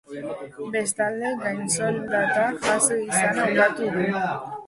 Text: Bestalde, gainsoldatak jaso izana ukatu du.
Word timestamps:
Bestalde, 0.75 1.33
gainsoldatak 1.43 2.57
jaso 2.71 2.99
izana 3.03 3.45
ukatu 3.53 3.93
du. 3.99 4.09